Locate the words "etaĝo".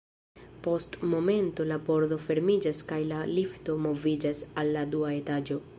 5.23-5.67